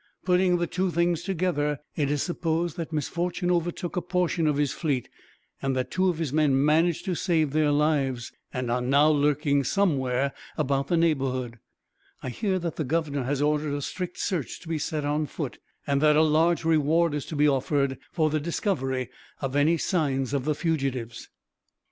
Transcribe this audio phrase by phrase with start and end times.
[0.25, 4.71] Putting the two things together, it is supposed that misfortune overtook a portion of his
[4.73, 5.07] fleet,
[5.61, 9.63] and that two of his men managed to save their lives, and are now lurking
[9.63, 11.59] somewhere about the neighborhood
[12.23, 15.59] I hear that the governor has ordered a strict search to be set on foot,
[15.85, 20.33] and that a large reward is to be offered for the discovery of any signs
[20.33, 21.29] of the fugitives."